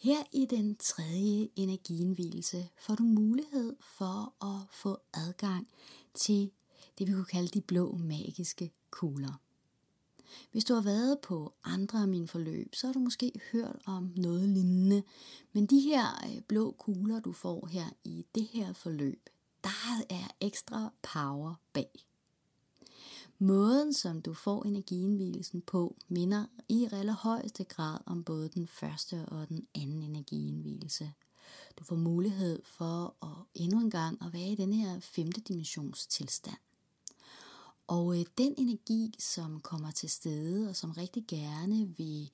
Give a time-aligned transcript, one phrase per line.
[0.00, 5.68] Her i den tredje energienvielse får du mulighed for at få adgang
[6.14, 6.50] til
[6.98, 9.40] det, vi kunne kalde de blå magiske kugler.
[10.52, 14.12] Hvis du har været på andre af mine forløb, så har du måske hørt om
[14.16, 15.02] noget lignende.
[15.52, 19.28] Men de her øh, blå kugler, du får her i det her forløb,
[19.64, 22.09] der er ekstra power bag.
[23.38, 29.48] Måden, som du får energienvielsen på, minder i allerhøjeste grad om både den første og
[29.48, 31.12] den anden energienvielse.
[31.78, 36.06] Du får mulighed for at endnu en gang at være i den her femte dimensions
[36.06, 36.56] tilstand.
[37.86, 42.30] Og øh, den energi, som kommer til stede, og som rigtig gerne vil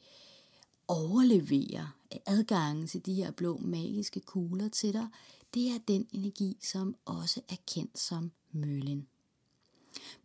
[0.88, 1.90] overlevere
[2.26, 5.08] adgangen til de her blå magiske kugler til dig,
[5.54, 9.08] det er den energi, som også er kendt som Møllen.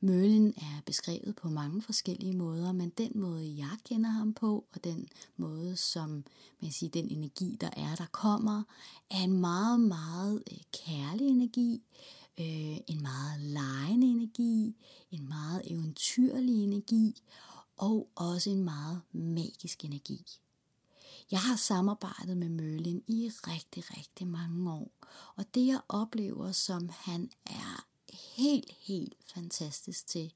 [0.03, 4.83] Merlin er beskrevet på mange forskellige måder, men den måde, jeg kender ham på, og
[4.83, 6.23] den måde, som
[6.61, 8.63] man siger, den energi, der er, der kommer,
[9.09, 11.83] er en meget, meget øh, kærlig energi,
[12.39, 14.75] øh, en meget lejende energi,
[15.11, 17.21] en meget eventyrlig energi,
[17.77, 20.25] og også en meget magisk energi.
[21.31, 24.91] Jeg har samarbejdet med Merlin i rigtig, rigtig mange år,
[25.35, 30.33] og det jeg oplever, som han er helt, helt fantastisk til,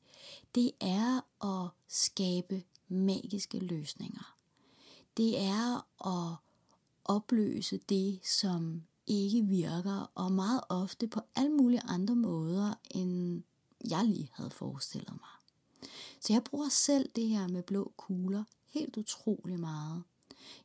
[0.55, 4.37] det er at skabe magiske løsninger.
[5.17, 6.35] Det er at
[7.05, 13.43] opløse det, som ikke virker, og meget ofte på alle mulige andre måder, end
[13.89, 15.89] jeg lige havde forestillet mig.
[16.19, 20.03] Så jeg bruger selv det her med blå kugler helt utrolig meget.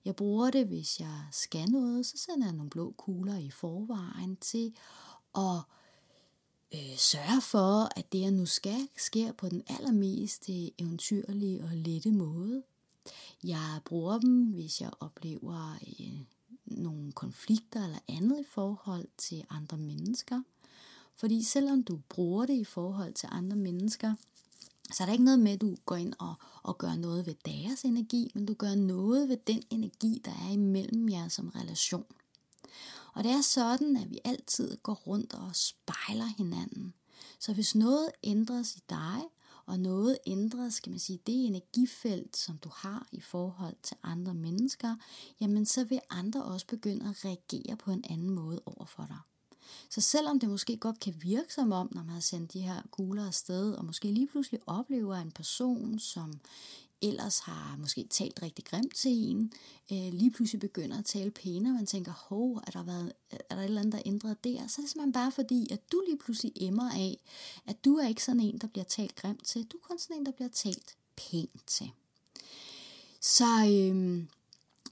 [0.05, 4.37] Jeg bruger det, hvis jeg skal noget, så sender jeg nogle blå kugler i forvejen
[4.37, 4.75] til
[5.35, 5.61] at
[6.75, 11.71] øh, sørge for, at det jeg nu skal, sker på den allermest øh, eventyrlige og
[11.73, 12.63] lette måde.
[13.45, 16.21] Jeg bruger dem, hvis jeg oplever øh,
[16.65, 20.43] nogle konflikter eller andet i forhold til andre mennesker.
[21.17, 24.15] Fordi selvom du bruger det i forhold til andre mennesker,
[24.93, 27.35] så er der ikke noget med, at du går ind og, og gør noget ved
[27.45, 32.05] deres energi, men du gør noget ved den energi, der er imellem jer som relation.
[33.21, 36.95] Og det er sådan, at vi altid går rundt og spejler hinanden.
[37.39, 39.21] Så hvis noget ændres i dig,
[39.67, 44.35] og noget ændres, skal man sige, det energifelt, som du har i forhold til andre
[44.35, 44.97] mennesker,
[45.41, 49.19] jamen så vil andre også begynde at reagere på en anden måde over for dig.
[49.91, 52.83] Så selvom det måske godt kan virke som om, når man har sendt de her
[52.91, 56.41] kugler afsted, og måske lige pludselig oplever en person, som
[57.03, 59.53] ellers har måske talt rigtig grimt til en,
[59.93, 63.63] øh, lige pludselig begynder at tale pænere, man tænker, hov, er der, været, er der
[63.63, 64.67] et eller andet, der ændret der?
[64.67, 67.19] Så er det simpelthen bare fordi, at du lige pludselig emmer af,
[67.67, 70.17] at du er ikke sådan en, der bliver talt grimt til, du er kun sådan
[70.17, 71.91] en, der bliver talt pænt til.
[73.21, 74.25] Så, øh,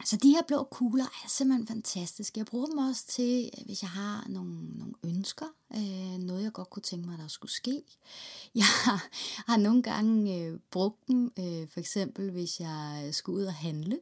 [0.09, 2.39] så de her blå kugler er simpelthen fantastiske.
[2.39, 6.53] Jeg bruger dem også til, øh, hvis jeg har nogle, nogle ønsker, øh, noget jeg
[6.53, 7.83] godt kunne tænke mig, der skulle ske.
[8.55, 9.09] Jeg har,
[9.47, 13.55] har nogle gange øh, brugt dem, øh, for eksempel hvis jeg øh, skulle ud og
[13.55, 13.99] handle,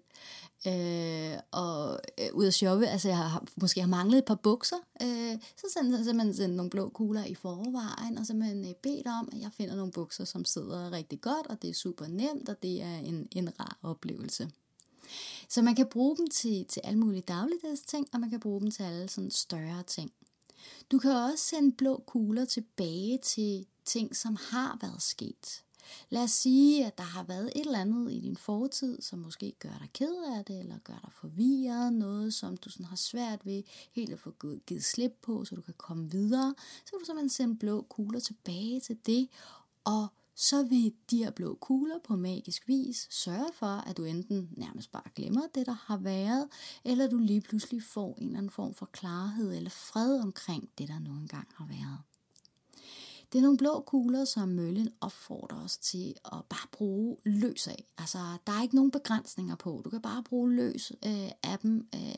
[0.66, 4.77] øh, og øh, ud at shoppe, altså jeg har måske har manglet et par bukser,
[5.03, 9.28] øh, så sender jeg simpelthen nogle blå kugler i forvejen, og simpelthen øh, bedt om,
[9.33, 12.62] at jeg finder nogle bukser, som sidder rigtig godt, og det er super nemt, og
[12.62, 14.50] det er en, en rar oplevelse.
[15.49, 18.61] Så man kan bruge dem til, til alle mulige dagligdags ting, og man kan bruge
[18.61, 20.12] dem til alle sådan større ting.
[20.91, 25.62] Du kan også sende blå kugler tilbage til ting, som har været sket.
[26.09, 29.53] Lad os sige, at der har været et eller andet i din fortid, som måske
[29.59, 33.47] gør dig ked af det, eller gør dig forvirret, noget som du sådan har svært
[33.47, 33.62] ved
[33.93, 34.34] helt at få
[34.66, 36.55] givet slip på, så du kan komme videre.
[36.59, 39.28] Så kan du simpelthen sende blå kugler tilbage til det,
[39.84, 44.48] og så vil de her blå kugler på magisk vis sørge for, at du enten
[44.56, 46.48] nærmest bare glemmer det, der har været,
[46.84, 50.88] eller du lige pludselig får en eller anden form for klarhed eller fred omkring det,
[50.88, 51.98] der nu engang har været.
[53.32, 57.84] Det er nogle blå kugler, som Møllen opfordrer os til at bare bruge løs af.
[57.98, 59.80] Altså, der er ikke nogen begrænsninger på.
[59.84, 61.88] Du kan bare bruge løs øh, af dem.
[61.94, 62.14] Øh,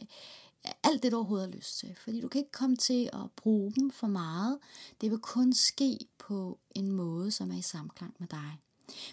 [0.85, 1.97] alt det, du overhovedet har lyst til.
[2.05, 4.59] Fordi du kan ikke komme til at bruge dem for meget.
[5.01, 8.59] Det vil kun ske på en måde, som er i samklang med dig.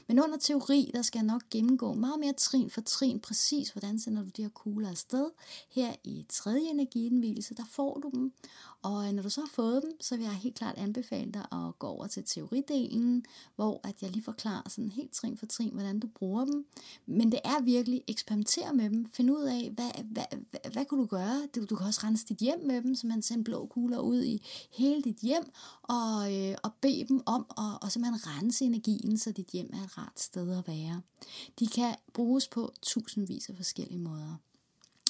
[0.07, 3.99] Men under teori, der skal jeg nok gennemgå meget mere trin for trin, præcis hvordan
[3.99, 5.29] sender du de her kugler afsted.
[5.69, 8.33] Her i tredje energiindvielse, der får du dem,
[8.85, 11.45] og øh, når du så har fået dem, så vil jeg helt klart anbefale dig
[11.51, 13.25] at gå over til teoridelen,
[13.55, 16.65] hvor at jeg lige forklarer sådan helt trin for trin, hvordan du bruger dem.
[17.05, 19.05] Men det er virkelig eksperimentere med dem.
[19.13, 21.47] Find ud af, hvad, hvad, hvad, hvad kunne du gøre?
[21.55, 24.23] Du, du kan også rense dit hjem med dem, så man sender blå kugler ud
[24.23, 25.51] i hele dit hjem,
[25.81, 29.83] og, øh, og bede dem om at og simpelthen rense energien, så dit hjem er
[29.83, 31.01] et rart sted at være.
[31.59, 34.35] De kan bruges på tusindvis af forskellige måder.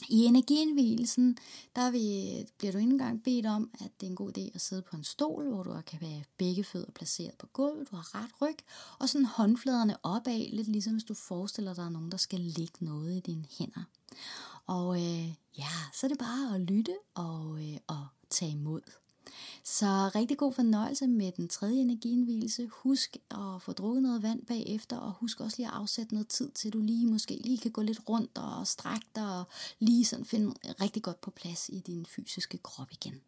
[0.09, 1.37] I I energiindvielsen,
[1.75, 4.61] der vil, bliver du ikke engang bedt om, at det er en god idé at
[4.61, 8.15] sidde på en stol, hvor du kan være begge fødder placeret på gulvet, du har
[8.15, 8.57] ret ryg,
[8.99, 13.17] og sådan håndfladerne opad, lidt ligesom hvis du forestiller dig nogen, der skal lægge noget
[13.17, 13.83] i dine hænder.
[14.65, 15.27] Og øh,
[15.57, 18.81] ja, så er det bare at lytte og, øh, og tage imod.
[19.63, 22.67] Så rigtig god fornøjelse med den tredje energiindvielse.
[22.67, 26.51] Husk at få drukket noget vand bagefter, og husk også lige at afsætte noget tid
[26.51, 29.45] til, du lige måske lige kan gå lidt rundt og strække dig, og
[29.79, 33.21] lige sådan finde rigtig godt på plads i din fysiske krop igen.